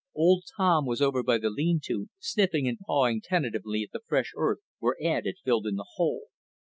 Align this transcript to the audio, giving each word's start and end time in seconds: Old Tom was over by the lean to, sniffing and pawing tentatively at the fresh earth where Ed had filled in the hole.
Old 0.15 0.45
Tom 0.57 0.87
was 0.87 0.99
over 0.99 1.21
by 1.21 1.37
the 1.37 1.51
lean 1.51 1.79
to, 1.83 2.09
sniffing 2.17 2.67
and 2.67 2.79
pawing 2.79 3.21
tentatively 3.21 3.83
at 3.83 3.91
the 3.91 4.01
fresh 4.07 4.33
earth 4.35 4.57
where 4.79 4.97
Ed 4.99 5.27
had 5.27 5.35
filled 5.45 5.67
in 5.67 5.75
the 5.75 5.85
hole. 5.93 6.21